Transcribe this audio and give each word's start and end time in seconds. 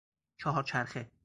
چهار 0.37 0.63
چرخه 0.63 1.11